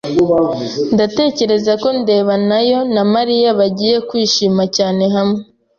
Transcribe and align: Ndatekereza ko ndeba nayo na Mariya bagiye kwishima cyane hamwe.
Ndatekereza 0.93 1.73
ko 1.81 1.87
ndeba 1.99 2.33
nayo 2.49 2.79
na 2.93 3.03
Mariya 3.13 3.49
bagiye 3.59 3.95
kwishima 4.07 4.63
cyane 4.77 5.03
hamwe. 5.15 5.39